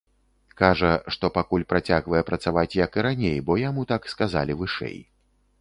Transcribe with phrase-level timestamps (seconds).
[0.61, 4.99] Кажа, што пакуль працягвае працаваць, як і раней, бо яму так сказалі вышэй.